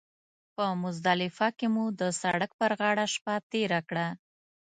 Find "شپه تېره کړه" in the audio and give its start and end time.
3.13-4.07